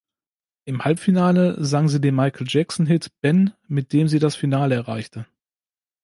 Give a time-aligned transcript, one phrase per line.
[0.65, 5.27] Im Halbfinale sang sie den Michael Jackson-Hit "Ben", mit dem sie das Finale erreichte.